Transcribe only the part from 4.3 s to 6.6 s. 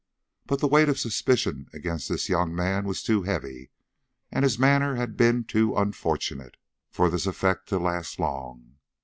and his manner had been too unfortunate,